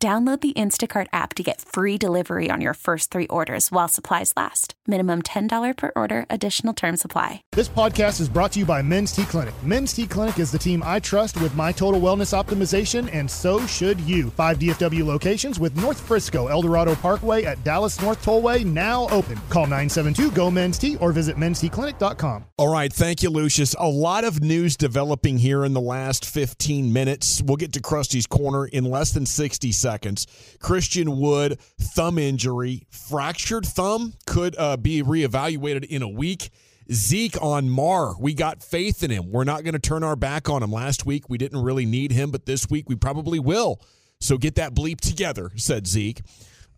Download 0.00 0.40
the 0.40 0.52
Instacart 0.52 1.08
app 1.12 1.34
to 1.34 1.42
get 1.42 1.60
free 1.60 1.98
delivery 1.98 2.50
on 2.52 2.60
your 2.60 2.74
first 2.74 3.10
three 3.10 3.26
orders 3.26 3.72
while 3.72 3.88
supplies 3.88 4.32
last. 4.36 4.74
Minimum 4.86 5.22
$10 5.22 5.76
per 5.76 5.90
order, 5.96 6.24
additional 6.30 6.72
term 6.72 6.96
supply. 6.96 7.42
This 7.50 7.68
podcast 7.68 8.20
is 8.20 8.28
brought 8.28 8.52
to 8.52 8.60
you 8.60 8.64
by 8.64 8.80
Men's 8.80 9.10
T 9.10 9.24
Clinic. 9.24 9.54
Men's 9.64 9.92
T 9.92 10.06
Clinic 10.06 10.38
is 10.38 10.52
the 10.52 10.58
team 10.58 10.84
I 10.86 11.00
trust 11.00 11.40
with 11.40 11.52
my 11.56 11.72
total 11.72 12.00
wellness 12.00 12.32
optimization, 12.32 13.12
and 13.12 13.28
so 13.28 13.66
should 13.66 14.00
you. 14.02 14.30
Five 14.30 14.60
DFW 14.60 15.04
locations 15.04 15.58
with 15.58 15.76
North 15.76 15.98
Frisco, 15.98 16.46
Eldorado 16.46 16.94
Parkway 16.94 17.42
at 17.42 17.62
Dallas 17.64 18.00
North 18.00 18.24
Tollway 18.24 18.64
now 18.64 19.08
open. 19.08 19.36
Call 19.50 19.64
972 19.64 20.30
GO 20.30 20.48
Men's 20.48 20.78
T 20.78 20.96
or 20.98 21.10
visit 21.10 21.36
mensteclinic.com. 21.36 22.44
All 22.56 22.72
right. 22.72 22.92
Thank 22.92 23.24
you, 23.24 23.30
Lucius. 23.30 23.74
A 23.80 23.88
lot 23.88 24.22
of 24.22 24.40
news 24.44 24.76
developing 24.76 25.38
here 25.38 25.64
in 25.64 25.72
the 25.72 25.80
last 25.80 26.24
15 26.24 26.92
minutes. 26.92 27.42
We'll 27.42 27.56
get 27.56 27.72
to 27.72 27.80
Krusty's 27.80 28.28
Corner 28.28 28.66
in 28.66 28.84
less 28.84 29.10
than 29.10 29.26
60 29.26 29.72
seconds 29.72 29.87
seconds. 29.88 30.26
Christian 30.60 31.18
Wood, 31.18 31.58
thumb 31.80 32.18
injury, 32.18 32.86
fractured 32.90 33.64
thumb, 33.64 34.12
could 34.26 34.54
uh, 34.58 34.76
be 34.76 35.02
reevaluated 35.02 35.84
in 35.86 36.02
a 36.02 36.08
week. 36.08 36.50
Zeke 36.92 37.40
on 37.40 37.70
Maher, 37.70 38.14
we 38.20 38.34
got 38.34 38.62
faith 38.62 39.02
in 39.02 39.10
him. 39.10 39.30
We're 39.30 39.44
not 39.44 39.62
going 39.64 39.72
to 39.72 39.78
turn 39.78 40.04
our 40.04 40.16
back 40.16 40.50
on 40.50 40.62
him. 40.62 40.70
Last 40.70 41.06
week, 41.06 41.30
we 41.30 41.38
didn't 41.38 41.62
really 41.62 41.86
need 41.86 42.12
him, 42.12 42.30
but 42.30 42.44
this 42.44 42.68
week, 42.68 42.86
we 42.88 42.96
probably 42.96 43.38
will. 43.38 43.80
So 44.20 44.36
get 44.36 44.56
that 44.56 44.74
bleep 44.74 45.00
together, 45.00 45.52
said 45.56 45.86
Zeke. 45.86 46.20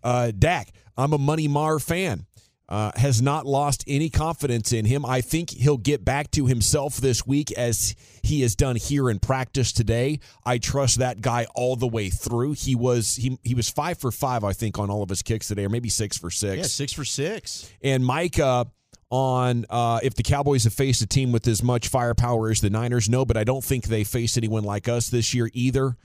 Uh, 0.04 0.30
Dak, 0.36 0.72
I'm 0.96 1.12
a 1.12 1.18
Money 1.18 1.48
Maher 1.48 1.80
fan 1.80 2.26
uh, 2.70 2.92
has 2.94 3.20
not 3.20 3.46
lost 3.46 3.82
any 3.86 4.08
confidence 4.08 4.72
in 4.72 4.84
him. 4.84 5.04
I 5.04 5.20
think 5.20 5.50
he'll 5.50 5.76
get 5.76 6.04
back 6.04 6.30
to 6.32 6.46
himself 6.46 6.98
this 6.98 7.26
week 7.26 7.50
as 7.52 7.96
he 8.22 8.42
has 8.42 8.54
done 8.54 8.76
here 8.76 9.10
in 9.10 9.18
practice 9.18 9.72
today. 9.72 10.20
I 10.44 10.58
trust 10.58 10.98
that 11.00 11.20
guy 11.20 11.46
all 11.54 11.74
the 11.76 11.88
way 11.88 12.10
through. 12.10 12.52
He 12.52 12.74
was 12.74 13.16
he 13.16 13.38
he 13.42 13.54
was 13.54 13.68
five 13.68 13.98
for 13.98 14.12
five, 14.12 14.44
I 14.44 14.52
think, 14.52 14.78
on 14.78 14.88
all 14.88 15.02
of 15.02 15.08
his 15.08 15.22
kicks 15.22 15.48
today, 15.48 15.64
or 15.64 15.68
maybe 15.68 15.88
six 15.88 16.16
for 16.16 16.30
six. 16.30 16.56
Yeah, 16.56 16.62
six 16.64 16.92
for 16.92 17.04
six. 17.04 17.70
And 17.82 18.04
Micah 18.04 18.66
on 19.10 19.66
uh, 19.68 19.98
if 20.02 20.14
the 20.14 20.22
Cowboys 20.22 20.64
have 20.64 20.72
faced 20.72 21.02
a 21.02 21.06
team 21.06 21.32
with 21.32 21.46
as 21.48 21.62
much 21.62 21.88
firepower 21.88 22.50
as 22.50 22.60
the 22.60 22.70
Niners. 22.70 23.08
No, 23.08 23.24
but 23.24 23.36
I 23.36 23.44
don't 23.44 23.64
think 23.64 23.86
they 23.86 24.04
faced 24.04 24.36
anyone 24.36 24.62
like 24.62 24.88
us 24.88 25.08
this 25.08 25.34
year 25.34 25.50
either. 25.52 25.96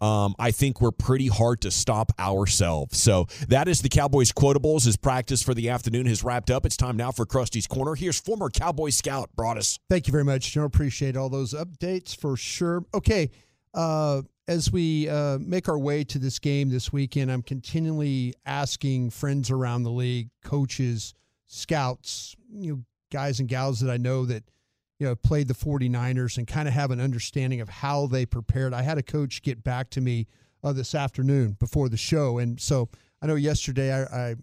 Um, 0.00 0.34
I 0.38 0.50
think 0.50 0.80
we're 0.80 0.90
pretty 0.90 1.28
hard 1.28 1.60
to 1.62 1.70
stop 1.70 2.12
ourselves. 2.18 2.98
So 2.98 3.26
that 3.48 3.68
is 3.68 3.82
the 3.82 3.88
Cowboys 3.88 4.32
quotables. 4.32 4.84
His 4.84 4.96
practice 4.96 5.42
for 5.42 5.54
the 5.54 5.68
afternoon 5.68 6.06
has 6.06 6.24
wrapped 6.24 6.50
up. 6.50 6.64
It's 6.64 6.76
time 6.76 6.96
now 6.96 7.10
for 7.10 7.26
Krusty's 7.26 7.66
Corner. 7.66 7.94
Here's 7.94 8.18
former 8.18 8.48
Cowboy 8.48 8.90
scout 8.90 9.30
Broaddus. 9.36 9.78
Thank 9.88 10.06
you 10.06 10.12
very 10.12 10.24
much, 10.24 10.52
Joe. 10.52 10.64
Appreciate 10.64 11.16
all 11.16 11.28
those 11.28 11.52
updates 11.52 12.16
for 12.16 12.36
sure. 12.36 12.84
Okay, 12.94 13.30
uh, 13.74 14.22
as 14.48 14.72
we 14.72 15.08
uh, 15.08 15.38
make 15.38 15.68
our 15.68 15.78
way 15.78 16.02
to 16.04 16.18
this 16.18 16.38
game 16.38 16.70
this 16.70 16.92
weekend, 16.92 17.30
I'm 17.30 17.42
continually 17.42 18.34
asking 18.46 19.10
friends 19.10 19.50
around 19.50 19.82
the 19.82 19.90
league, 19.90 20.30
coaches, 20.42 21.14
scouts, 21.46 22.34
you 22.52 22.72
know, 22.72 22.82
guys 23.12 23.40
and 23.40 23.48
gals 23.48 23.80
that 23.80 23.90
I 23.90 23.96
know 23.96 24.24
that– 24.26 24.44
you 25.00 25.06
know, 25.06 25.16
played 25.16 25.48
the 25.48 25.54
49ers 25.54 26.36
and 26.36 26.46
kind 26.46 26.68
of 26.68 26.74
have 26.74 26.90
an 26.90 27.00
understanding 27.00 27.62
of 27.62 27.70
how 27.70 28.06
they 28.06 28.26
prepared. 28.26 28.74
I 28.74 28.82
had 28.82 28.98
a 28.98 29.02
coach 29.02 29.42
get 29.42 29.64
back 29.64 29.88
to 29.90 30.00
me 30.00 30.26
uh, 30.62 30.74
this 30.74 30.94
afternoon 30.94 31.56
before 31.58 31.88
the 31.88 31.96
show. 31.96 32.36
And 32.36 32.60
so 32.60 32.90
I 33.22 33.26
know 33.26 33.34
yesterday 33.34 33.92
I, 33.92 34.30
I 34.30 34.34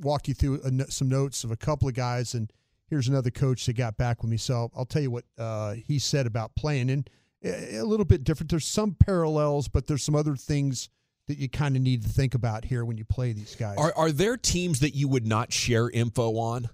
walked 0.00 0.28
you 0.28 0.34
through 0.34 0.60
a, 0.62 0.90
some 0.90 1.08
notes 1.08 1.42
of 1.42 1.50
a 1.50 1.56
couple 1.56 1.88
of 1.88 1.94
guys, 1.94 2.34
and 2.34 2.52
here's 2.86 3.08
another 3.08 3.32
coach 3.32 3.66
that 3.66 3.72
got 3.72 3.96
back 3.96 4.22
with 4.22 4.30
me. 4.30 4.36
So 4.36 4.70
I'll 4.76 4.86
tell 4.86 5.02
you 5.02 5.10
what 5.10 5.24
uh, 5.36 5.74
he 5.74 5.98
said 5.98 6.26
about 6.26 6.54
playing. 6.54 6.90
And 6.90 7.10
a 7.42 7.82
little 7.82 8.06
bit 8.06 8.22
different. 8.22 8.50
There's 8.50 8.66
some 8.66 8.94
parallels, 8.94 9.66
but 9.66 9.88
there's 9.88 10.04
some 10.04 10.14
other 10.14 10.36
things 10.36 10.90
that 11.26 11.38
you 11.38 11.48
kind 11.48 11.74
of 11.74 11.82
need 11.82 12.02
to 12.02 12.08
think 12.08 12.34
about 12.34 12.64
here 12.64 12.84
when 12.84 12.98
you 12.98 13.04
play 13.04 13.32
these 13.32 13.56
guys. 13.56 13.78
Are, 13.78 13.92
are 13.96 14.12
there 14.12 14.36
teams 14.36 14.78
that 14.80 14.94
you 14.94 15.08
would 15.08 15.26
not 15.26 15.52
share 15.52 15.90
info 15.90 16.36
on? 16.36 16.68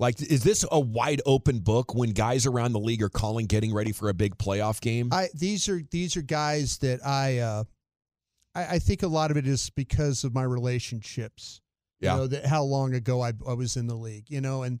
Like, 0.00 0.20
is 0.22 0.42
this 0.42 0.64
a 0.72 0.80
wide 0.80 1.20
open 1.26 1.58
book 1.60 1.94
when 1.94 2.10
guys 2.10 2.46
around 2.46 2.72
the 2.72 2.80
league 2.80 3.02
are 3.02 3.10
calling, 3.10 3.44
getting 3.44 3.74
ready 3.74 3.92
for 3.92 4.08
a 4.08 4.14
big 4.14 4.38
playoff 4.38 4.80
game? 4.80 5.10
I 5.12 5.28
these 5.34 5.68
are 5.68 5.82
these 5.90 6.16
are 6.16 6.22
guys 6.22 6.78
that 6.78 7.06
I 7.06 7.38
uh, 7.38 7.64
I, 8.54 8.66
I 8.66 8.78
think 8.78 9.02
a 9.02 9.06
lot 9.08 9.30
of 9.30 9.36
it 9.36 9.46
is 9.46 9.68
because 9.70 10.24
of 10.24 10.34
my 10.34 10.42
relationships. 10.42 11.60
Yeah. 12.00 12.14
You 12.14 12.20
know 12.20 12.26
that 12.28 12.46
how 12.46 12.62
long 12.62 12.94
ago 12.94 13.20
I, 13.20 13.34
I 13.46 13.52
was 13.52 13.76
in 13.76 13.86
the 13.86 13.94
league. 13.94 14.24
You 14.30 14.40
know, 14.40 14.62
and 14.62 14.80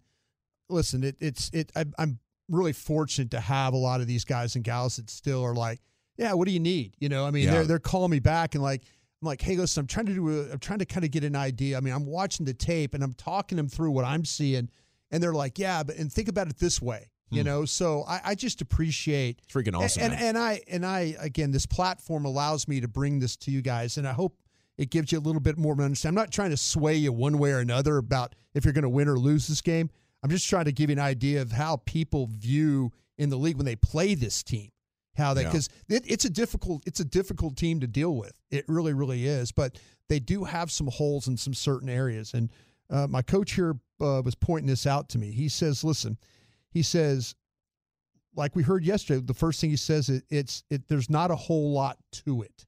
listen, 0.70 1.04
it, 1.04 1.16
it's 1.20 1.50
it. 1.52 1.70
I, 1.76 1.84
I'm 1.98 2.18
really 2.48 2.72
fortunate 2.72 3.30
to 3.32 3.40
have 3.40 3.74
a 3.74 3.76
lot 3.76 4.00
of 4.00 4.06
these 4.06 4.24
guys 4.24 4.54
and 4.56 4.64
gals 4.64 4.96
that 4.96 5.10
still 5.10 5.44
are 5.44 5.54
like, 5.54 5.80
yeah, 6.16 6.32
what 6.32 6.46
do 6.48 6.52
you 6.52 6.60
need? 6.60 6.96
You 6.98 7.10
know, 7.10 7.26
I 7.26 7.30
mean, 7.30 7.44
Yeah. 7.44 7.52
they're 7.52 7.64
they're 7.66 7.78
calling 7.78 8.10
me 8.10 8.20
back 8.20 8.54
and 8.54 8.62
like. 8.64 8.84
I'm 9.22 9.26
like, 9.26 9.42
hey, 9.42 9.54
listen, 9.56 9.82
I'm 9.82 9.86
trying 9.86 10.06
to 10.06 10.14
do. 10.14 10.30
A, 10.30 10.52
I'm 10.52 10.58
trying 10.60 10.78
to 10.78 10.86
kind 10.86 11.04
of 11.04 11.10
get 11.10 11.24
an 11.24 11.36
idea. 11.36 11.76
I 11.76 11.80
mean, 11.80 11.92
I'm 11.92 12.06
watching 12.06 12.46
the 12.46 12.54
tape 12.54 12.94
and 12.94 13.04
I'm 13.04 13.12
talking 13.12 13.56
them 13.56 13.68
through 13.68 13.90
what 13.90 14.06
I'm 14.06 14.24
seeing, 14.24 14.70
and 15.10 15.22
they're 15.22 15.32
like, 15.34 15.58
yeah, 15.58 15.82
but 15.82 15.96
and 15.96 16.12
think 16.12 16.28
about 16.28 16.48
it 16.48 16.58
this 16.58 16.80
way, 16.80 17.10
you 17.30 17.42
Hmm. 17.42 17.46
know. 17.46 17.64
So 17.64 18.04
I, 18.06 18.20
I 18.24 18.34
just 18.34 18.60
appreciate 18.60 19.40
It's 19.44 19.52
freaking 19.54 19.78
awesome. 19.78 20.02
and, 20.04 20.12
man. 20.12 20.22
and 20.22 20.38
I 20.38 20.60
and 20.68 20.86
I 20.86 21.14
again, 21.18 21.50
this 21.52 21.66
platform 21.66 22.24
allows 22.24 22.66
me 22.68 22.80
to 22.80 22.88
bring 22.88 23.18
this 23.20 23.36
to 23.38 23.50
you 23.50 23.62
guys, 23.62 23.96
and 23.98 24.06
I 24.06 24.12
hope 24.12 24.36
it 24.78 24.90
gives 24.90 25.12
you 25.12 25.18
a 25.18 25.20
little 25.20 25.40
bit 25.40 25.58
more 25.58 25.72
of 25.72 25.78
an 25.78 25.84
understanding. 25.84 26.18
I'm 26.18 26.22
not 26.24 26.32
trying 26.32 26.50
to 26.50 26.56
sway 26.56 26.94
you 26.96 27.12
one 27.12 27.38
way 27.38 27.52
or 27.52 27.58
another 27.58 27.98
about 27.98 28.34
if 28.54 28.64
you're 28.64 28.72
going 28.72 28.82
to 28.82 28.88
win 28.88 29.08
or 29.08 29.18
lose 29.18 29.46
this 29.46 29.60
game. 29.60 29.90
I'm 30.22 30.30
just 30.30 30.48
trying 30.48 30.66
to 30.66 30.72
give 30.72 30.90
you 30.90 30.94
an 30.96 31.00
idea 31.00 31.40
of 31.42 31.52
how 31.52 31.76
people 31.84 32.26
view 32.30 32.92
in 33.18 33.30
the 33.30 33.36
league 33.36 33.56
when 33.56 33.66
they 33.66 33.76
play 33.76 34.14
this 34.14 34.42
team, 34.42 34.70
how 35.16 35.34
they 35.34 35.42
Yeah. 35.42 35.48
because 35.48 35.68
it, 35.88 36.04
it's 36.06 36.24
a 36.24 36.30
difficult 36.30 36.82
it's 36.86 37.00
a 37.00 37.04
difficult 37.04 37.56
team 37.56 37.80
to 37.80 37.86
deal 37.86 38.14
with. 38.16 38.32
It 38.50 38.64
really 38.68 38.92
really 38.94 39.26
is, 39.26 39.52
but 39.52 39.78
they 40.08 40.18
do 40.18 40.44
have 40.44 40.70
some 40.70 40.88
holes 40.88 41.28
in 41.28 41.36
some 41.36 41.54
certain 41.54 41.88
areas. 41.88 42.32
And 42.34 42.50
uh, 42.90 43.06
my 43.08 43.22
coach 43.22 43.52
here 43.52 43.76
uh, 44.00 44.22
was 44.24 44.34
pointing 44.34 44.68
this 44.68 44.86
out 44.86 45.08
to 45.10 45.18
me. 45.18 45.30
He 45.30 45.48
says, 45.48 45.84
"Listen," 45.84 46.18
he 46.70 46.82
says, 46.82 47.34
like 48.34 48.54
we 48.54 48.62
heard 48.62 48.84
yesterday, 48.84 49.20
the 49.20 49.34
first 49.34 49.60
thing 49.60 49.70
he 49.70 49.76
says 49.76 50.08
it, 50.08 50.24
it's 50.30 50.64
it 50.70 50.88
there's 50.88 51.10
not 51.10 51.30
a 51.30 51.36
whole 51.36 51.72
lot 51.72 51.98
to 52.12 52.42
it, 52.42 52.66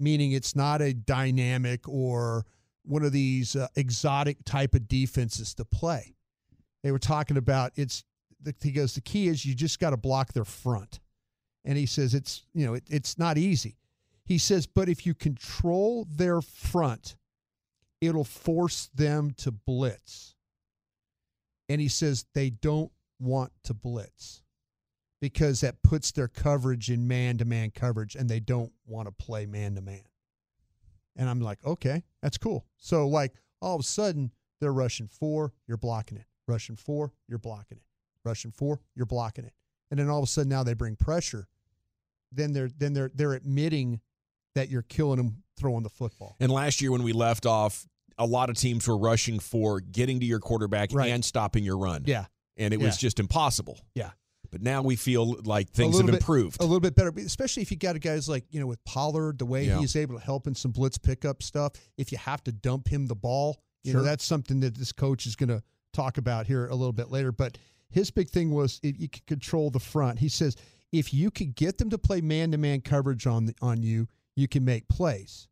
meaning 0.00 0.32
it's 0.32 0.56
not 0.56 0.80
a 0.80 0.94
dynamic 0.94 1.88
or 1.88 2.46
one 2.84 3.02
of 3.02 3.12
these 3.12 3.54
uh, 3.54 3.68
exotic 3.76 4.38
type 4.44 4.74
of 4.74 4.88
defenses 4.88 5.54
to 5.54 5.64
play. 5.64 6.14
They 6.82 6.92
were 6.92 6.98
talking 6.98 7.36
about 7.36 7.72
it's 7.74 8.04
the, 8.40 8.54
he 8.62 8.72
goes 8.72 8.94
the 8.94 9.00
key 9.00 9.28
is 9.28 9.44
you 9.44 9.54
just 9.54 9.80
got 9.80 9.90
to 9.90 9.96
block 9.96 10.32
their 10.32 10.44
front, 10.44 11.00
and 11.64 11.76
he 11.76 11.86
says 11.86 12.14
it's 12.14 12.44
you 12.54 12.66
know 12.66 12.74
it, 12.74 12.84
it's 12.88 13.18
not 13.18 13.38
easy. 13.38 13.76
He 14.24 14.36
says, 14.36 14.66
but 14.66 14.90
if 14.90 15.06
you 15.06 15.14
control 15.14 16.06
their 16.10 16.42
front, 16.42 17.16
it'll 18.00 18.24
force 18.24 18.90
them 18.94 19.32
to 19.38 19.50
blitz. 19.50 20.34
And 21.68 21.80
he 21.80 21.88
says 21.88 22.24
they 22.34 22.50
don't 22.50 22.92
want 23.18 23.52
to 23.64 23.74
blitz 23.74 24.42
because 25.20 25.60
that 25.60 25.82
puts 25.82 26.12
their 26.12 26.28
coverage 26.28 26.90
in 26.90 27.08
man 27.08 27.38
to 27.38 27.44
man 27.44 27.70
coverage 27.70 28.14
and 28.14 28.28
they 28.28 28.40
don't 28.40 28.72
want 28.86 29.06
to 29.06 29.12
play 29.12 29.46
man 29.46 29.74
to 29.74 29.80
man. 29.80 30.04
And 31.16 31.28
I'm 31.28 31.40
like, 31.40 31.58
okay, 31.64 32.04
that's 32.22 32.38
cool. 32.38 32.64
So, 32.76 33.08
like, 33.08 33.34
all 33.60 33.74
of 33.74 33.80
a 33.80 33.84
sudden, 33.84 34.30
they're 34.60 34.72
rushing 34.72 35.08
four, 35.08 35.52
you're 35.66 35.76
blocking 35.76 36.16
it. 36.16 36.26
Rushing 36.46 36.76
four, 36.76 37.12
you're 37.28 37.38
blocking 37.38 37.78
it. 37.78 37.84
Rushing 38.24 38.52
four, 38.52 38.80
you're 38.94 39.04
blocking 39.04 39.44
it. 39.44 39.52
And 39.90 39.98
then 39.98 40.08
all 40.08 40.18
of 40.18 40.24
a 40.24 40.28
sudden, 40.28 40.48
now 40.48 40.62
they 40.62 40.74
bring 40.74 40.96
pressure. 40.96 41.48
Then 42.30 42.52
they're 42.52 42.68
then 42.68 42.92
they're 42.92 43.10
they're 43.14 43.32
admitting 43.32 44.00
that 44.54 44.68
you're 44.68 44.82
killing 44.82 45.16
them 45.16 45.42
throwing 45.58 45.82
the 45.82 45.88
football. 45.90 46.36
And 46.40 46.50
last 46.50 46.80
year 46.80 46.92
when 46.92 47.02
we 47.02 47.12
left 47.12 47.46
off, 47.46 47.86
a 48.16 48.26
lot 48.26 48.50
of 48.50 48.56
teams 48.56 48.86
were 48.88 48.96
rushing 48.98 49.38
for 49.38 49.80
getting 49.80 50.20
to 50.20 50.26
your 50.26 50.40
quarterback 50.40 50.90
Right. 50.92 51.10
and 51.10 51.24
stopping 51.24 51.64
your 51.64 51.78
run. 51.78 52.04
Yeah, 52.06 52.26
And 52.56 52.72
it 52.74 52.80
was 52.80 52.96
just 52.96 53.20
impossible. 53.20 53.78
yeah. 53.94 54.10
But 54.50 54.62
now 54.62 54.80
we 54.80 54.96
feel 54.96 55.36
like 55.44 55.68
things 55.72 55.98
have 55.98 56.06
bit- 56.06 56.14
improved. 56.14 56.58
a 56.60 56.64
little 56.64 56.80
bit 56.80 56.94
better, 56.94 57.12
especially 57.18 57.62
if 57.62 57.70
you 57.70 57.76
got 57.76 57.96
a 57.96 57.98
guys 57.98 58.30
like 58.30 58.44
you 58.50 58.58
know 58.58 58.66
with 58.66 58.82
Pollard, 58.84 59.38
the 59.38 59.44
way 59.44 59.66
Yeah. 59.66 59.78
he's 59.78 59.94
able 59.94 60.18
to 60.18 60.24
help 60.24 60.46
in 60.46 60.54
some 60.54 60.70
blitz 60.70 60.96
pickup 60.96 61.42
stuff. 61.42 61.72
If 61.98 62.10
you 62.12 62.16
have 62.18 62.42
to 62.44 62.52
dump 62.52 62.88
him 62.88 63.06
the 63.06 63.14
ball, 63.14 63.60
you 63.84 63.92
know 63.92 63.98
Sure. 63.98 64.06
that's 64.06 64.24
something 64.24 64.60
that 64.60 64.74
this 64.74 64.90
coach 64.90 65.26
is 65.26 65.36
going 65.36 65.50
to 65.50 65.62
talk 65.92 66.16
about 66.16 66.46
here 66.46 66.66
a 66.66 66.74
little 66.74 66.94
bit 66.94 67.10
later. 67.10 67.30
But 67.30 67.58
his 67.90 68.10
big 68.10 68.30
thing 68.30 68.50
was 68.50 68.80
if 68.82 68.98
you 68.98 69.08
could 69.10 69.26
control 69.26 69.68
the 69.70 69.80
front. 69.80 70.18
He 70.18 70.30
says 70.30 70.56
if 70.92 71.12
you 71.12 71.30
could 71.30 71.54
get 71.54 71.76
them 71.76 71.90
to 71.90 71.98
play 71.98 72.22
man 72.22 72.50
to 72.52 72.56
man 72.58 72.80
coverage 72.80 73.26
on 73.26 73.44
the, 73.46 73.54
on 73.60 73.82
you, 73.82 74.08
you 74.38 74.48
can 74.48 74.64
make 74.64 74.88
plays. 74.88 75.48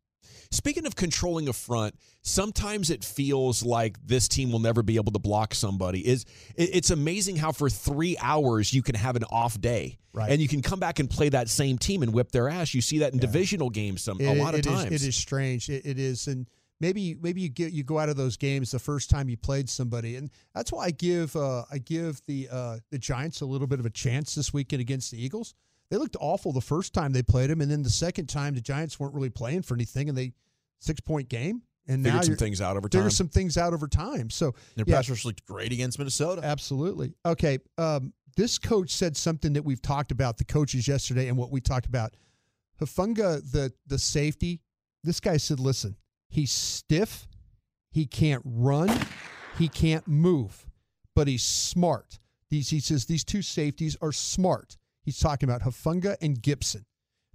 Speaking 0.49 0.85
of 0.85 0.95
controlling 0.95 1.49
a 1.49 1.53
front, 1.53 1.95
sometimes 2.21 2.89
it 2.89 3.03
feels 3.03 3.63
like 3.63 3.97
this 4.05 4.29
team 4.29 4.51
will 4.51 4.59
never 4.59 4.81
be 4.81 4.95
able 4.95 5.11
to 5.11 5.19
block 5.19 5.53
somebody. 5.53 6.07
Is 6.07 6.25
it's 6.55 6.89
amazing 6.89 7.35
how 7.35 7.51
for 7.51 7.69
three 7.69 8.15
hours 8.21 8.73
you 8.73 8.81
can 8.81 8.95
have 8.95 9.17
an 9.17 9.25
off 9.25 9.59
day, 9.59 9.97
right. 10.13 10.31
and 10.31 10.41
you 10.41 10.47
can 10.47 10.61
come 10.61 10.79
back 10.79 10.99
and 10.99 11.09
play 11.09 11.29
that 11.29 11.49
same 11.49 11.77
team 11.77 12.01
and 12.01 12.13
whip 12.13 12.31
their 12.31 12.47
ass. 12.47 12.73
You 12.73 12.81
see 12.81 12.99
that 12.99 13.11
in 13.11 13.19
yeah. 13.19 13.25
divisional 13.25 13.69
games 13.69 14.03
some 14.03 14.21
it, 14.21 14.25
a 14.25 14.41
lot 14.41 14.55
of 14.55 14.61
times. 14.61 14.91
Is, 14.91 15.03
it 15.03 15.09
is 15.09 15.15
strange. 15.17 15.69
It, 15.69 15.85
it 15.85 15.99
is, 15.99 16.27
and 16.27 16.47
maybe 16.79 17.15
maybe 17.19 17.41
you 17.41 17.49
get 17.49 17.73
you 17.73 17.83
go 17.83 17.99
out 17.99 18.07
of 18.07 18.15
those 18.15 18.37
games 18.37 18.71
the 18.71 18.79
first 18.79 19.09
time 19.09 19.27
you 19.27 19.35
played 19.35 19.69
somebody, 19.69 20.15
and 20.15 20.29
that's 20.55 20.71
why 20.71 20.85
I 20.85 20.91
give 20.91 21.35
uh, 21.35 21.63
I 21.69 21.77
give 21.79 22.21
the 22.25 22.47
uh, 22.49 22.77
the 22.89 22.99
Giants 22.99 23.41
a 23.41 23.45
little 23.45 23.67
bit 23.67 23.79
of 23.79 23.85
a 23.85 23.91
chance 23.91 24.33
this 24.35 24.53
weekend 24.53 24.81
against 24.81 25.11
the 25.11 25.21
Eagles 25.21 25.55
they 25.89 25.97
looked 25.97 26.17
awful 26.19 26.51
the 26.51 26.61
first 26.61 26.93
time 26.93 27.13
they 27.13 27.23
played 27.23 27.49
them, 27.49 27.61
and 27.61 27.71
then 27.71 27.83
the 27.83 27.89
second 27.89 28.27
time 28.27 28.55
the 28.55 28.61
Giants 28.61 28.99
weren't 28.99 29.13
really 29.13 29.29
playing 29.29 29.61
for 29.61 29.73
anything, 29.73 30.09
and 30.09 30.17
they 30.17 30.33
six 30.79 30.99
point 30.99 31.29
game. 31.29 31.61
And 31.89 32.03
figured 32.03 32.15
now 32.15 32.21
some 32.21 32.35
things 32.35 32.59
out 32.59 32.75
over 32.75 32.89
time. 32.89 32.99
Figured 32.99 33.13
some 33.13 33.29
things 33.29 33.57
out 33.57 33.73
over 33.73 33.87
time. 33.87 34.29
So 34.29 34.53
their 34.75 34.83
yeah, 34.85 34.95
pass 34.95 35.09
rush 35.09 35.23
looked 35.23 35.45
great 35.45 35.71
against 35.71 35.97
Minnesota. 35.97 36.41
Absolutely. 36.43 37.13
Okay. 37.25 37.59
Um, 37.77 38.13
this 38.35 38.57
coach 38.57 38.91
said 38.91 39.15
something 39.15 39.53
that 39.53 39.63
we've 39.63 39.81
talked 39.81 40.11
about 40.11 40.37
the 40.37 40.43
coaches 40.43 40.87
yesterday, 40.87 41.27
and 41.29 41.37
what 41.37 41.51
we 41.51 41.61
talked 41.61 41.85
about. 41.85 42.15
Hufanga, 42.81 43.41
the 43.51 43.71
the 43.87 43.97
safety. 43.97 44.61
This 45.03 45.19
guy 45.19 45.37
said, 45.37 45.59
"Listen, 45.59 45.95
he's 46.27 46.51
stiff. 46.51 47.27
He 47.89 48.05
can't 48.05 48.43
run. 48.45 48.89
He 49.57 49.69
can't 49.69 50.07
move, 50.07 50.67
but 51.15 51.27
he's 51.27 51.43
smart." 51.43 52.19
These 52.49 52.69
he 52.69 52.79
says 52.79 53.05
these 53.05 53.23
two 53.23 53.41
safeties 53.41 53.97
are 54.01 54.11
smart. 54.11 54.76
He's 55.07 55.19
talking 55.19 55.47
about 55.47 55.61
Hufanga 55.61 56.17
and 56.21 56.37
Gipson. 56.41 56.83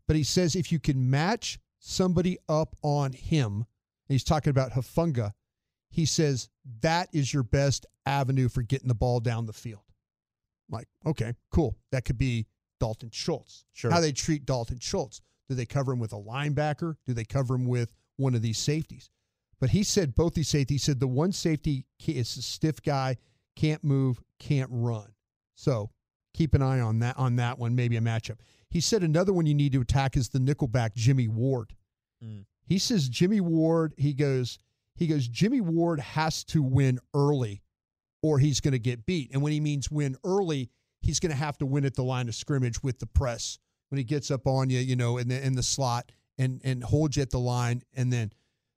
But 0.06 0.16
he 0.16 0.24
says 0.24 0.54
if 0.54 0.70
you 0.70 0.78
can 0.78 1.08
match 1.08 1.58
somebody 1.78 2.36
up 2.46 2.76
on 2.82 3.14
him, 3.14 3.64
he's 4.08 4.24
talking 4.24 4.50
about 4.50 4.72
Hufanga, 4.72 5.32
he 5.88 6.04
says 6.04 6.50
that 6.82 7.08
is 7.14 7.32
your 7.32 7.44
best 7.44 7.86
avenue 8.04 8.50
for 8.50 8.60
getting 8.60 8.88
the 8.88 8.94
ball 8.94 9.20
down 9.20 9.46
the 9.46 9.54
field. 9.54 9.84
I'm 10.68 10.80
like, 10.80 10.88
okay, 11.06 11.32
cool. 11.50 11.74
That 11.92 12.04
could 12.04 12.18
be 12.18 12.46
Dalton 12.78 13.08
Schultz. 13.10 13.64
Sure. 13.72 13.90
How 13.90 14.00
they 14.00 14.12
treat 14.12 14.44
Dalton 14.44 14.78
Schultz. 14.78 15.22
Do 15.48 15.54
they 15.54 15.64
cover 15.64 15.92
him 15.92 15.98
with 15.98 16.12
a 16.12 16.16
linebacker? 16.16 16.96
Do 17.06 17.14
they 17.14 17.24
cover 17.24 17.54
him 17.54 17.64
with 17.64 17.94
one 18.16 18.34
of 18.34 18.42
these 18.42 18.58
safeties? 18.58 19.08
But 19.60 19.70
he 19.70 19.82
said 19.82 20.14
both 20.14 20.34
these 20.34 20.48
safeties. 20.48 20.84
He 20.84 20.90
said 20.90 21.00
the 21.00 21.06
one 21.06 21.32
safety 21.32 21.86
is 22.06 22.36
a 22.36 22.42
stiff 22.42 22.82
guy, 22.82 23.16
can't 23.56 23.82
move, 23.82 24.20
can't 24.38 24.68
run. 24.70 25.14
So 25.54 25.88
keep 26.34 26.54
an 26.54 26.62
eye 26.62 26.80
on 26.80 26.98
that 27.00 27.18
on 27.18 27.36
that 27.36 27.58
one, 27.58 27.74
maybe 27.74 27.96
a 27.96 28.00
matchup. 28.00 28.38
He 28.70 28.80
said 28.80 29.02
another 29.02 29.32
one 29.32 29.46
you 29.46 29.54
need 29.54 29.72
to 29.72 29.80
attack 29.80 30.16
is 30.16 30.28
the 30.28 30.38
nickelback 30.38 30.94
Jimmy 30.94 31.28
Ward. 31.28 31.74
Mm. 32.24 32.44
He 32.66 32.78
says 32.78 33.08
Jimmy 33.08 33.40
Ward, 33.40 33.92
he 33.96 34.14
goes, 34.14 34.58
he 34.94 35.06
goes, 35.06 35.28
Jimmy 35.28 35.60
Ward 35.60 36.00
has 36.00 36.44
to 36.44 36.62
win 36.62 36.98
early 37.14 37.62
or 38.22 38.38
he's 38.38 38.60
going 38.60 38.72
to 38.72 38.78
get 38.78 39.04
beat. 39.04 39.30
And 39.32 39.42
when 39.42 39.52
he 39.52 39.60
means 39.60 39.90
win 39.90 40.16
early, 40.24 40.70
he's 41.00 41.20
going 41.20 41.32
to 41.32 41.36
have 41.36 41.58
to 41.58 41.66
win 41.66 41.84
at 41.84 41.94
the 41.94 42.04
line 42.04 42.28
of 42.28 42.34
scrimmage 42.34 42.82
with 42.82 42.98
the 42.98 43.06
press. 43.06 43.58
When 43.90 43.98
he 43.98 44.04
gets 44.04 44.30
up 44.30 44.46
on 44.46 44.70
you, 44.70 44.78
you 44.78 44.96
know, 44.96 45.18
in 45.18 45.28
the 45.28 45.44
in 45.44 45.54
the 45.54 45.62
slot 45.62 46.12
and 46.38 46.62
and 46.64 46.82
holds 46.82 47.18
you 47.18 47.22
at 47.22 47.30
the 47.30 47.38
line 47.38 47.82
and 47.94 48.10
then 48.10 48.32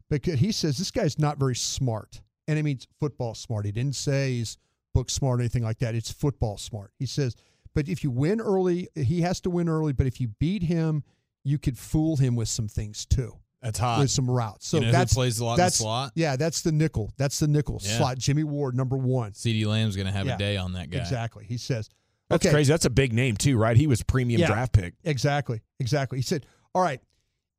because 0.10 0.40
he 0.40 0.52
says 0.52 0.78
this 0.78 0.92
guy's 0.92 1.18
not 1.18 1.38
very 1.38 1.56
smart. 1.56 2.22
And 2.48 2.60
it 2.60 2.64
means 2.64 2.86
football 3.00 3.34
smart. 3.34 3.66
He 3.66 3.72
didn't 3.72 3.96
say 3.96 4.34
he's 4.34 4.58
book 4.96 5.10
smart 5.10 5.40
or 5.40 5.42
anything 5.42 5.64
like 5.64 5.80
that. 5.80 5.94
It's 5.94 6.10
football 6.10 6.58
smart. 6.58 6.92
He 6.98 7.06
says, 7.06 7.36
but 7.76 7.90
if 7.90 8.04
you 8.04 8.10
win 8.10 8.40
early, 8.40 8.88
he 8.96 9.22
has 9.22 9.42
to 9.42 9.50
win 9.50 9.68
early. 9.68 9.92
But 9.92 10.08
if 10.08 10.22
you 10.22 10.30
beat 10.40 10.64
him, 10.64 11.04
you 11.44 11.60
could 11.60 11.78
fool 11.78 12.16
him 12.16 12.36
with 12.36 12.48
some 12.48 12.70
things 12.70 13.06
too. 13.06 13.34
That's 13.62 13.78
hot. 13.78 14.00
With 14.00 14.10
some 14.10 14.30
routes. 14.30 14.68
So 14.68 14.78
you 14.78 14.86
know 14.86 14.92
that's 14.92 15.14
plays 15.14 15.40
a 15.40 15.46
lot 15.46 15.58
that's, 15.58 15.80
in 15.80 15.84
the 15.84 15.88
slot. 15.88 16.12
Yeah, 16.16 16.38
that's 16.38 16.62
the 16.62 16.72
nickel. 16.72 17.12
That's 17.18 17.40
the 17.40 17.48
nickel 17.48 17.82
yeah. 17.84 17.98
slot. 17.98 18.18
Jimmy 18.18 18.44
Ward, 18.44 18.76
number 18.76 18.96
one. 18.96 19.32
CeeDee 19.32 19.66
Lamb's 19.66 19.96
going 19.96 20.08
to 20.08 20.14
have 20.14 20.28
yeah. 20.28 20.36
a 20.36 20.38
day 20.38 20.56
on 20.56 20.74
that 20.74 20.90
guy. 20.90 21.00
Exactly. 21.00 21.46
He 21.46 21.58
says. 21.58 21.90
That's 22.30 22.46
okay. 22.46 22.54
crazy. 22.54 22.72
That's 22.72 22.86
a 22.86 22.90
big 22.90 23.12
name 23.14 23.36
too, 23.36 23.58
right? 23.58 23.76
He 23.76 23.88
was 23.88 24.02
premium 24.02 24.42
yeah, 24.42 24.48
draft 24.48 24.74
pick. 24.74 24.94
Exactly. 25.04 25.62
Exactly. 25.80 26.18
He 26.18 26.24
said, 26.24 26.46
"All 26.74 26.82
right." 26.82 27.00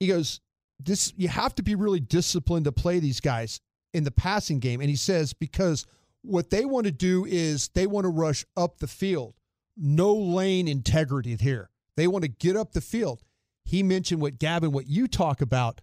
He 0.00 0.08
goes, 0.08 0.40
"This 0.80 1.12
you 1.16 1.28
have 1.28 1.54
to 1.56 1.62
be 1.62 1.76
really 1.76 2.00
disciplined 2.00 2.64
to 2.64 2.72
play 2.72 2.98
these 2.98 3.20
guys 3.20 3.60
in 3.94 4.02
the 4.02 4.10
passing 4.10 4.58
game." 4.58 4.80
And 4.80 4.90
he 4.90 4.96
says 4.96 5.32
because 5.32 5.86
what 6.26 6.50
they 6.50 6.64
want 6.64 6.86
to 6.86 6.92
do 6.92 7.24
is 7.24 7.68
they 7.68 7.86
want 7.86 8.04
to 8.04 8.08
rush 8.08 8.44
up 8.56 8.78
the 8.78 8.86
field. 8.86 9.34
No 9.76 10.14
lane 10.14 10.68
integrity 10.68 11.36
here. 11.36 11.70
They 11.96 12.08
want 12.08 12.22
to 12.22 12.28
get 12.28 12.56
up 12.56 12.72
the 12.72 12.80
field. 12.80 13.22
He 13.64 13.82
mentioned 13.82 14.20
what 14.20 14.38
Gavin, 14.38 14.72
what 14.72 14.86
you 14.86 15.08
talk 15.08 15.40
about, 15.40 15.80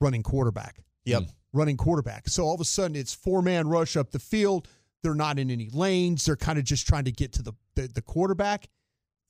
running 0.00 0.22
quarterback. 0.22 0.82
Yep. 1.04 1.22
Hmm. 1.22 1.28
Running 1.52 1.76
quarterback. 1.76 2.28
So 2.28 2.44
all 2.44 2.54
of 2.54 2.60
a 2.60 2.64
sudden 2.64 2.96
it's 2.96 3.14
four 3.14 3.42
man 3.42 3.68
rush 3.68 3.96
up 3.96 4.10
the 4.10 4.18
field. 4.18 4.68
They're 5.02 5.14
not 5.14 5.38
in 5.38 5.50
any 5.50 5.68
lanes. 5.70 6.24
They're 6.24 6.36
kind 6.36 6.58
of 6.58 6.64
just 6.64 6.86
trying 6.86 7.04
to 7.04 7.12
get 7.12 7.32
to 7.34 7.42
the, 7.42 7.52
the, 7.74 7.88
the 7.88 8.02
quarterback. 8.02 8.68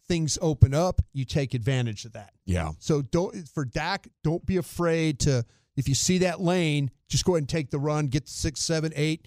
Things 0.07 0.39
open 0.41 0.75
up. 0.75 1.03
You 1.13 1.25
take 1.25 1.55
advantage 1.55 2.05
of 2.05 2.13
that. 2.13 2.33
Yeah. 2.47 2.71
So 2.79 3.03
don't 3.03 3.49
for 3.49 3.65
Dak, 3.65 4.07
don't 4.23 4.45
be 4.45 4.57
afraid 4.59 5.21
to 5.21 5.45
if 5.77 5.89
you 5.89 5.95
see 5.95 6.19
that 6.19 6.41
lane, 6.41 6.91
just 7.09 7.25
go 7.25 7.33
ahead 7.35 7.43
and 7.43 7.49
take 7.49 7.71
the 7.71 7.79
run, 7.79 8.07
get 8.07 8.29
six, 8.29 8.61
seven, 8.61 8.93
eight 8.95 9.27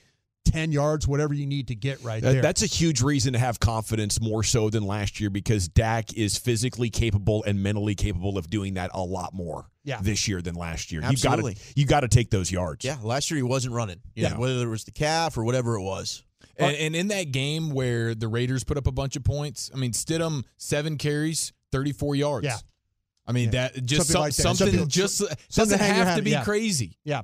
10 0.52 0.72
yards, 0.72 1.08
whatever 1.08 1.34
you 1.34 1.46
need 1.46 1.68
to 1.68 1.76
get 1.76 2.04
right 2.04 2.22
there. 2.22 2.42
That's 2.42 2.64
a 2.64 2.68
huge 2.68 3.02
reason 3.02 3.34
to 3.34 3.40
have 3.40 3.60
confidence 3.60 4.22
more 4.22 4.44
so 4.44 4.70
than 4.70 4.84
last 4.84 5.20
year 5.20 5.30
because 5.30 5.68
Dak 5.68 6.14
is 6.14 6.38
physically 6.38 6.90
capable 6.90 7.44
and 7.44 7.62
mentally 7.62 7.96
capable 7.96 8.38
of 8.38 8.50
doing 8.50 8.76
that 8.76 8.92
a 8.94 9.02
lot 9.02 9.34
more 9.34 9.70
yeah. 9.84 10.00
this 10.02 10.28
year 10.28 10.42
than 10.42 10.56
last 10.56 10.92
year. 10.92 11.02
Absolutely. 11.04 11.52
You 11.52 11.56
got 11.56 11.62
to 11.62 11.80
you 11.80 11.86
got 11.86 12.00
to 12.02 12.08
take 12.08 12.30
those 12.30 12.52
yards. 12.52 12.86
Yeah, 12.86 12.98
last 13.04 13.30
year 13.30 13.38
he 13.38 13.44
wasn't 13.44 13.74
running. 13.74 14.02
yeah. 14.16 14.30
Know, 14.30 14.40
whether 14.40 14.64
it 14.64 14.70
was 14.70 14.84
the 14.84 14.92
calf 14.92 15.38
or 15.38 15.44
whatever 15.44 15.76
it 15.76 15.82
was. 15.82 16.24
And, 16.60 16.76
and, 16.76 16.96
in 16.96 17.10
that 17.10 17.32
game 17.32 17.70
where 17.70 18.16
the 18.16 18.28
Raiders 18.28 18.64
put 18.64 18.78
up 18.78 18.88
a 18.88 18.92
bunch 18.92 19.16
of 19.16 19.24
points, 19.24 19.70
I 19.74 19.78
mean 19.78 19.92
Stidham 19.92 20.44
seven 20.58 20.98
carries, 20.98 21.54
34 21.72 22.16
yards. 22.16 22.46
Yeah. 22.46 22.58
I 23.28 23.32
mean 23.32 23.52
yeah. 23.52 23.70
that 23.70 23.86
just 23.86 24.10
something, 24.10 24.14
some, 24.14 24.22
like 24.22 24.58
that. 24.58 24.58
something 24.58 24.88
just 24.88 25.18
something 25.18 25.78
doesn't 25.78 25.80
have 25.80 26.18
to 26.18 26.24
be 26.24 26.32
yeah. 26.32 26.44
crazy. 26.44 26.98
Yeah. 27.04 27.24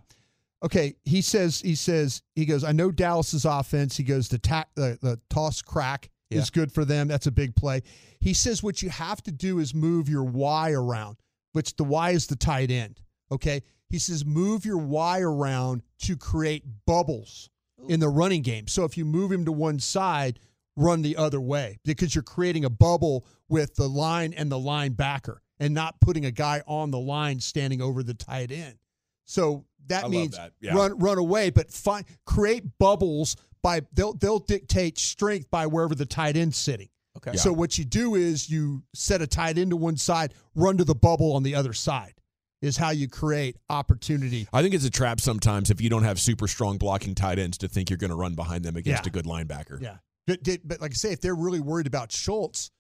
Okay, 0.64 0.96
he 1.04 1.22
says 1.22 1.60
he 1.60 1.76
says 1.76 2.22
he 2.36 2.46
goes. 2.46 2.64
I 2.64 2.72
know 2.72 2.90
Dallas's 2.90 3.46
offense. 3.46 3.98
He 3.98 4.04
goes 4.04 4.30
the 4.30 4.38
tack 4.38 4.70
the, 4.76 4.98
the 5.02 5.20
toss 5.30 5.62
crack 5.62 6.10
yeah. 6.30 6.40
is 6.40 6.50
good 6.50 6.72
for 6.72 6.86
them. 6.86 7.08
That's 7.08 7.28
a 7.28 7.32
big 7.32 7.56
play. 7.56 7.82
He 8.20 8.34
says 8.34 8.64
what 8.64 8.82
you 8.82 8.90
have 8.90 9.22
to 9.24 9.32
do 9.32 9.60
is 9.60 9.74
move 9.74 10.08
your 10.08 10.24
Y 10.24 10.72
around, 10.72 11.18
which 11.52 11.76
the 11.76 11.84
Y 11.84 12.12
is 12.12 12.28
the 12.28 12.38
tight 12.38 12.72
end. 12.72 13.02
Okay, 13.32 13.62
he 13.90 14.00
says 14.00 14.26
move 14.26 14.66
your 14.66 14.78
Y 14.78 15.20
around 15.20 15.84
to 16.00 16.16
create 16.16 16.64
bubbles 16.86 17.50
in 17.90 18.00
the 18.00 18.10
running 18.10 18.42
game. 18.42 18.68
So 18.68 18.86
if 18.86 18.98
you 18.98 19.04
move 19.04 19.32
him 19.32 19.44
to 19.46 19.52
one 19.52 19.80
side, 19.80 20.40
run 20.76 21.02
the 21.02 21.18
other 21.18 21.42
way 21.42 21.78
because 21.84 22.16
you're 22.16 22.24
creating 22.24 22.66
a 22.66 22.70
bubble 22.70 23.26
with 23.50 23.76
the 23.76 23.88
line 23.88 24.34
and 24.34 24.52
the 24.52 24.58
linebacker 24.58 25.38
and 25.60 25.74
not 25.74 26.00
putting 26.00 26.26
a 26.26 26.32
guy 26.32 26.62
on 26.68 26.92
the 26.92 27.00
line 27.00 27.40
standing 27.40 27.82
over 27.82 28.02
the 28.02 28.14
tight 28.14 28.52
end. 28.52 28.76
So 29.26 29.66
that 29.88 30.06
I 30.06 30.08
means 30.08 30.38
that. 30.38 30.54
Yeah. 30.60 30.76
run 30.76 30.98
run 30.98 31.18
away, 31.18 31.50
but 31.50 31.72
find 31.72 32.06
create 32.26 32.78
bubbles 32.80 33.36
by 33.62 33.82
they'll 33.94 34.14
they'll 34.14 34.40
dictate 34.40 35.00
strength 35.00 35.50
by 35.50 35.68
wherever 35.68 35.96
the 35.96 36.06
tight 36.06 36.38
end's 36.38 36.58
sitting. 36.58 36.90
Okay. 37.18 37.32
Yeah. 37.34 37.40
So 37.40 37.54
what 37.54 37.78
you 37.78 37.86
do 37.86 38.16
is 38.16 38.50
you 38.50 38.84
set 38.94 39.22
a 39.22 39.28
tight 39.28 39.58
end 39.58 39.72
to 39.72 39.78
one 39.78 39.98
side, 39.98 40.34
run 40.56 40.78
to 40.78 40.84
the 40.84 40.96
bubble 40.96 41.34
on 41.34 41.44
the 41.44 41.56
other 41.56 41.74
side. 41.74 42.14
Is 42.62 42.78
how 42.78 42.92
you 42.92 43.10
create 43.10 43.58
opportunity. 43.70 44.48
I 44.54 44.62
think 44.62 44.74
it's 44.74 44.86
a 44.86 44.90
trap 44.90 45.20
sometimes 45.20 45.70
if 45.70 45.82
you 45.82 45.90
don't 45.90 46.04
have 46.04 46.18
super 46.18 46.48
strong 46.48 46.78
blocking 46.78 47.14
tight 47.14 47.38
ends 47.38 47.58
to 47.58 47.68
think 47.68 47.90
you're 47.90 47.98
going 47.98 48.10
to 48.10 48.16
run 48.16 48.36
behind 48.36 48.64
them 48.64 48.78
against 48.78 49.04
yeah. 49.04 49.10
a 49.10 49.12
good 49.12 49.26
linebacker. 49.26 49.82
Yeah, 49.82 49.98
but, 50.26 50.40
but 50.64 50.80
like 50.80 50.92
I 50.92 50.94
say, 50.94 51.12
if 51.12 51.20
they're 51.20 51.36
really 51.36 51.60
worried 51.60 51.88
about 51.88 52.14
Schultz, 52.14 52.72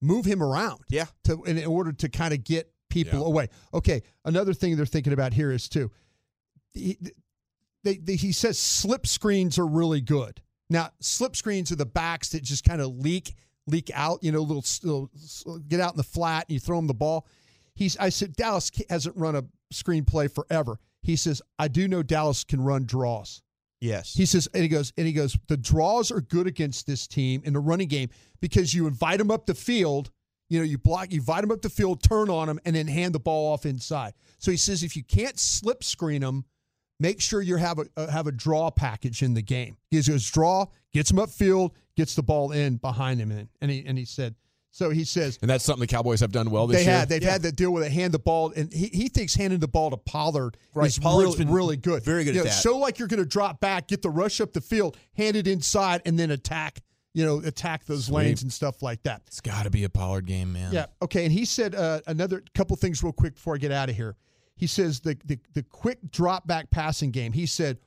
move 0.00 0.24
him 0.24 0.44
around. 0.44 0.82
Yeah, 0.88 1.06
to 1.24 1.42
in 1.42 1.66
order 1.66 1.92
to 1.92 2.08
kind 2.08 2.32
of 2.32 2.44
get 2.44 2.71
people 2.92 3.20
Yeah. 3.20 3.26
away. 3.26 3.48
Okay, 3.72 4.02
another 4.24 4.52
thing 4.54 4.76
they're 4.76 4.86
thinking 4.86 5.12
about 5.12 5.32
here 5.32 5.50
is 5.50 5.68
too. 5.68 5.90
He, 6.74 6.98
they, 7.84 7.96
they, 7.96 8.16
he 8.16 8.32
says 8.32 8.58
slip 8.58 9.06
screens 9.06 9.58
are 9.58 9.66
really 9.66 10.00
good. 10.00 10.40
Now, 10.70 10.90
slip 11.00 11.34
screens 11.36 11.72
are 11.72 11.76
the 11.76 11.86
backs 11.86 12.30
that 12.30 12.42
just 12.42 12.64
kind 12.64 12.80
of 12.80 12.96
leak 12.96 13.34
leak 13.66 13.90
out. 13.94 14.22
You 14.22 14.32
know, 14.32 14.42
little, 14.42 14.64
little 14.82 15.58
get 15.68 15.80
out 15.80 15.92
in 15.92 15.96
the 15.96 16.02
flat 16.02 16.46
and 16.48 16.54
you 16.54 16.60
throw 16.60 16.76
them 16.76 16.86
the 16.86 16.94
ball. 16.94 17.26
He's. 17.74 17.96
I 17.96 18.10
said 18.10 18.36
Dallas 18.36 18.70
hasn't 18.88 19.16
run 19.16 19.34
a 19.36 19.44
screenplay 19.72 20.32
forever. 20.32 20.78
He 21.02 21.16
says 21.16 21.42
I 21.58 21.68
do 21.68 21.88
know 21.88 22.02
Dallas 22.02 22.44
can 22.44 22.60
run 22.60 22.84
draws. 22.84 23.42
Yes. 23.80 24.14
He 24.14 24.26
says, 24.26 24.48
and 24.54 24.62
he 24.62 24.68
goes, 24.68 24.92
and 24.96 25.08
he 25.08 25.12
goes, 25.12 25.36
the 25.48 25.56
draws 25.56 26.12
are 26.12 26.20
good 26.20 26.46
against 26.46 26.86
this 26.86 27.08
team 27.08 27.42
in 27.44 27.52
the 27.52 27.58
running 27.58 27.88
game 27.88 28.10
because 28.40 28.72
you 28.72 28.86
invite 28.86 29.18
them 29.18 29.28
up 29.28 29.44
the 29.46 29.56
field, 29.56 30.12
you 30.52 30.58
know, 30.58 30.64
you 30.64 30.76
block, 30.76 31.10
you 31.10 31.16
invite 31.16 31.40
them 31.40 31.50
up 31.50 31.62
the 31.62 31.70
field, 31.70 32.02
turn 32.02 32.28
on 32.28 32.46
them, 32.46 32.60
and 32.66 32.76
then 32.76 32.86
hand 32.86 33.14
the 33.14 33.18
ball 33.18 33.54
off 33.54 33.64
inside. 33.64 34.12
So 34.38 34.50
he 34.50 34.58
says, 34.58 34.82
if 34.82 34.96
you 34.96 35.02
can't 35.02 35.38
slip 35.38 35.82
screen 35.82 36.20
them, 36.20 36.44
make 37.00 37.22
sure 37.22 37.40
you 37.40 37.56
have 37.56 37.78
a 37.78 37.86
uh, 37.96 38.10
have 38.10 38.26
a 38.26 38.32
draw 38.32 38.70
package 38.70 39.22
in 39.22 39.32
the 39.32 39.40
game. 39.40 39.78
He 39.90 40.02
goes 40.02 40.30
draw, 40.30 40.66
gets 40.92 41.10
him 41.10 41.16
upfield, 41.16 41.70
gets 41.96 42.14
the 42.14 42.22
ball 42.22 42.52
in 42.52 42.76
behind 42.76 43.18
him, 43.18 43.30
and 43.30 43.48
and 43.62 43.70
he 43.70 43.82
and 43.86 43.96
he 43.96 44.04
said 44.04 44.34
So 44.72 44.90
he 44.90 45.04
says, 45.04 45.38
and 45.40 45.50
that's 45.50 45.64
something 45.64 45.80
the 45.80 45.86
Cowboys 45.86 46.20
have 46.20 46.32
done 46.32 46.50
well 46.50 46.66
this 46.66 46.78
they 46.78 46.84
year. 46.84 46.98
Had, 46.98 47.08
they've 47.08 47.22
yeah. 47.22 47.32
had 47.32 47.42
to 47.44 47.52
deal 47.52 47.70
with 47.72 47.82
a 47.82 47.90
hand 47.90 48.12
the 48.12 48.18
ball, 48.18 48.52
and 48.54 48.70
he, 48.70 48.88
he 48.88 49.08
thinks 49.08 49.34
handing 49.34 49.58
the 49.58 49.68
ball 49.68 49.90
to 49.90 49.96
Pollard 49.96 50.58
right. 50.74 50.86
is 50.86 50.98
Pollard's 50.98 51.38
really, 51.38 51.52
really 51.52 51.76
good. 51.78 52.04
Very 52.04 52.24
good 52.24 52.34
you 52.34 52.40
at 52.40 52.44
know, 52.44 52.50
that. 52.50 52.62
Show 52.62 52.76
like 52.76 52.98
you're 52.98 53.08
going 53.08 53.20
to 53.20 53.28
drop 53.28 53.58
back, 53.58 53.88
get 53.88 54.02
the 54.02 54.10
rush 54.10 54.40
up 54.40 54.52
the 54.52 54.60
field, 54.60 54.98
hand 55.16 55.36
it 55.36 55.46
inside, 55.46 56.02
and 56.04 56.18
then 56.18 56.30
attack. 56.30 56.80
You 57.14 57.26
know, 57.26 57.38
attack 57.44 57.84
those 57.84 58.06
Sweet. 58.06 58.16
lanes 58.16 58.42
and 58.42 58.52
stuff 58.52 58.82
like 58.82 59.02
that. 59.02 59.22
It's 59.26 59.40
got 59.40 59.64
to 59.64 59.70
be 59.70 59.84
a 59.84 59.90
Pollard 59.90 60.26
game, 60.26 60.52
man. 60.52 60.72
Yeah. 60.72 60.86
Okay. 61.02 61.24
And 61.24 61.32
he 61.32 61.44
said 61.44 61.74
uh, 61.74 62.00
another 62.06 62.42
couple 62.54 62.74
things 62.76 63.02
real 63.02 63.12
quick 63.12 63.34
before 63.34 63.54
I 63.54 63.58
get 63.58 63.70
out 63.70 63.90
of 63.90 63.96
here. 63.96 64.16
He 64.56 64.66
says 64.66 65.00
the, 65.00 65.16
the 65.24 65.38
the 65.54 65.62
quick 65.62 65.98
drop 66.10 66.46
back 66.46 66.70
passing 66.70 67.10
game. 67.10 67.32
He 67.32 67.46
said 67.46 67.78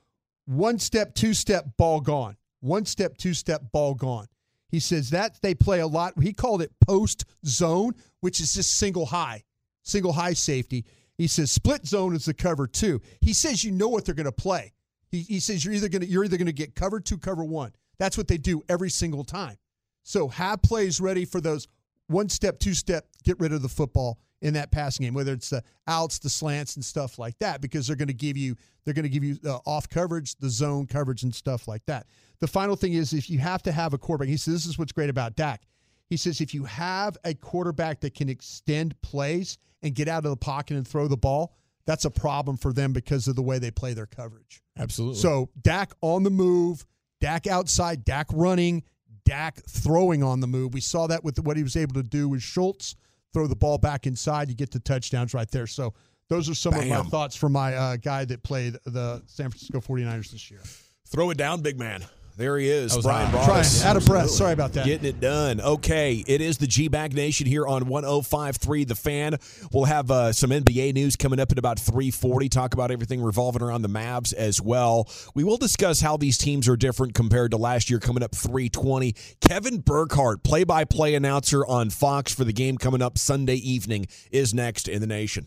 one 0.44 0.78
step, 0.78 1.14
two 1.14 1.34
step, 1.34 1.64
ball 1.76 2.00
gone. 2.00 2.36
One 2.60 2.84
step, 2.84 3.16
two 3.16 3.34
step, 3.34 3.62
ball 3.72 3.94
gone. 3.94 4.26
He 4.68 4.80
says 4.80 5.10
that 5.10 5.40
they 5.42 5.54
play 5.54 5.80
a 5.80 5.86
lot. 5.86 6.14
He 6.20 6.32
called 6.32 6.62
it 6.62 6.72
post 6.86 7.24
zone, 7.46 7.94
which 8.20 8.40
is 8.40 8.54
just 8.54 8.76
single 8.76 9.06
high, 9.06 9.44
single 9.82 10.12
high 10.12 10.32
safety. 10.32 10.84
He 11.16 11.28
says 11.28 11.50
split 11.50 11.86
zone 11.86 12.14
is 12.14 12.26
the 12.26 12.34
cover 12.34 12.66
two. 12.66 13.00
He 13.20 13.32
says 13.32 13.64
you 13.64 13.72
know 13.72 13.88
what 13.88 14.04
they're 14.04 14.14
going 14.14 14.26
to 14.26 14.32
play. 14.32 14.72
He, 15.08 15.20
he 15.22 15.40
says 15.40 15.64
you're 15.64 15.72
either 15.74 15.88
going 15.88 16.02
to 16.02 16.08
you're 16.08 16.24
either 16.24 16.36
going 16.36 16.46
to 16.46 16.52
get 16.52 16.74
cover 16.74 17.00
two, 17.00 17.16
cover 17.16 17.44
one. 17.44 17.72
That's 17.98 18.16
what 18.18 18.28
they 18.28 18.38
do 18.38 18.62
every 18.68 18.90
single 18.90 19.24
time. 19.24 19.56
So 20.02 20.28
have 20.28 20.62
plays 20.62 21.00
ready 21.00 21.24
for 21.24 21.40
those 21.40 21.66
one 22.08 22.28
step, 22.28 22.58
two 22.58 22.74
step, 22.74 23.06
get 23.24 23.40
rid 23.40 23.52
of 23.52 23.62
the 23.62 23.68
football 23.68 24.18
in 24.42 24.54
that 24.54 24.70
passing 24.70 25.04
game, 25.04 25.14
whether 25.14 25.32
it's 25.32 25.50
the 25.50 25.62
outs, 25.88 26.18
the 26.18 26.28
slants, 26.28 26.76
and 26.76 26.84
stuff 26.84 27.18
like 27.18 27.38
that, 27.40 27.60
because 27.60 27.86
they're 27.86 27.96
going 27.96 28.08
to 28.08 28.14
give 28.14 28.36
you 28.36 28.54
they're 28.84 28.94
going 28.94 29.02
to 29.04 29.08
give 29.08 29.24
you 29.24 29.36
uh, 29.44 29.58
off 29.66 29.88
coverage, 29.88 30.36
the 30.36 30.48
zone 30.48 30.86
coverage, 30.86 31.24
and 31.24 31.34
stuff 31.34 31.66
like 31.66 31.84
that. 31.86 32.06
The 32.38 32.46
final 32.46 32.76
thing 32.76 32.92
is 32.92 33.12
if 33.12 33.28
you 33.28 33.38
have 33.40 33.62
to 33.64 33.72
have 33.72 33.94
a 33.94 33.98
quarterback, 33.98 34.28
he 34.28 34.36
says 34.36 34.54
this 34.54 34.66
is 34.66 34.78
what's 34.78 34.92
great 34.92 35.10
about 35.10 35.34
Dak. 35.34 35.62
He 36.08 36.16
says 36.16 36.40
if 36.40 36.54
you 36.54 36.64
have 36.64 37.16
a 37.24 37.34
quarterback 37.34 38.00
that 38.00 38.14
can 38.14 38.28
extend 38.28 39.00
plays 39.02 39.58
and 39.82 39.94
get 39.94 40.06
out 40.06 40.24
of 40.24 40.30
the 40.30 40.36
pocket 40.36 40.76
and 40.76 40.86
throw 40.86 41.08
the 41.08 41.16
ball, 41.16 41.56
that's 41.84 42.04
a 42.04 42.10
problem 42.10 42.56
for 42.56 42.72
them 42.72 42.92
because 42.92 43.26
of 43.26 43.36
the 43.36 43.42
way 43.42 43.58
they 43.58 43.70
play 43.70 43.94
their 43.94 44.06
coverage. 44.06 44.62
Absolutely. 44.78 45.18
So 45.18 45.50
Dak 45.62 45.92
on 46.00 46.22
the 46.22 46.30
move, 46.30 46.86
Dak 47.20 47.46
outside, 47.46 48.04
Dak 48.04 48.26
running, 48.32 48.82
Dak 49.24 49.62
throwing 49.68 50.22
on 50.22 50.40
the 50.40 50.46
move. 50.46 50.74
We 50.74 50.80
saw 50.80 51.06
that 51.08 51.24
with 51.24 51.38
what 51.40 51.56
he 51.56 51.62
was 51.62 51.76
able 51.76 51.94
to 51.94 52.02
do 52.02 52.28
with 52.28 52.42
Schultz, 52.42 52.96
throw 53.32 53.46
the 53.46 53.56
ball 53.56 53.78
back 53.78 54.06
inside. 54.06 54.48
You 54.48 54.54
get 54.54 54.70
the 54.70 54.80
touchdowns 54.80 55.34
right 55.34 55.50
there. 55.50 55.66
So 55.66 55.94
those 56.28 56.48
are 56.48 56.54
some 56.54 56.72
Bam. 56.72 56.82
of 56.82 56.88
my 56.88 57.10
thoughts 57.10 57.36
from 57.36 57.52
my 57.52 57.74
uh, 57.74 57.96
guy 57.96 58.24
that 58.24 58.42
played 58.42 58.76
the 58.84 59.22
San 59.26 59.50
Francisco 59.50 59.80
49ers 59.80 60.30
this 60.30 60.50
year. 60.50 60.60
Throw 61.08 61.30
it 61.30 61.38
down, 61.38 61.62
big 61.62 61.78
man. 61.78 62.04
There 62.36 62.58
he 62.58 62.68
is, 62.68 62.94
Bryan 62.98 63.32
Broaddus. 63.32 63.82
Out 63.82 63.96
of 63.96 64.04
breath. 64.04 64.28
Sorry 64.28 64.52
about 64.52 64.74
that. 64.74 64.84
Getting 64.84 65.06
it 65.06 65.20
done. 65.20 65.58
Okay, 65.58 66.22
it 66.26 66.42
is 66.42 66.58
the 66.58 66.66
G 66.66 66.88
Bag 66.88 67.14
Nation 67.14 67.46
here 67.46 67.66
on 67.66 67.84
105.3 67.84 68.86
The 68.86 68.94
Fan. 68.94 69.36
We'll 69.72 69.86
have 69.86 70.10
uh, 70.10 70.34
some 70.34 70.50
NBA 70.50 70.92
news 70.92 71.16
coming 71.16 71.40
up 71.40 71.50
at 71.50 71.58
about 71.58 71.78
3:40. 71.78 72.50
Talk 72.50 72.74
about 72.74 72.90
everything 72.90 73.22
revolving 73.22 73.62
around 73.62 73.82
the 73.82 73.88
Mavs 73.88 74.34
as 74.34 74.60
well. 74.60 75.08
We 75.34 75.44
will 75.44 75.56
discuss 75.56 76.02
how 76.02 76.18
these 76.18 76.36
teams 76.36 76.68
are 76.68 76.76
different 76.76 77.14
compared 77.14 77.52
to 77.52 77.56
last 77.56 77.88
year. 77.88 78.00
Coming 78.00 78.22
up 78.22 78.32
3:20. 78.32 79.16
Kevin 79.40 79.78
Burkhardt, 79.78 80.42
play-by-play 80.42 81.14
announcer 81.14 81.64
on 81.64 81.88
Fox 81.88 82.34
for 82.34 82.44
the 82.44 82.52
game 82.52 82.76
coming 82.76 83.00
up 83.00 83.16
Sunday 83.16 83.56
evening, 83.56 84.08
is 84.30 84.52
next 84.52 84.88
in 84.88 85.00
the 85.00 85.06
nation. 85.06 85.46